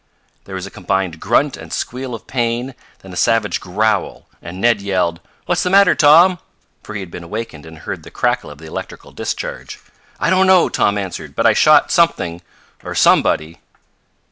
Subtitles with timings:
[0.45, 4.81] There was a combined grunt and squeal of pain, then a savage growl, and Ned
[4.81, 6.39] yelled: "What's the matter, Tom?"
[6.81, 9.79] for he had been awakened, and heard the crackle of the electrical discharge.
[10.19, 11.35] "I don't know," Tom answered.
[11.35, 12.41] "But I shot something
[12.83, 13.59] or somebody!"